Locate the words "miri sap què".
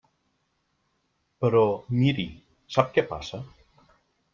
2.01-3.09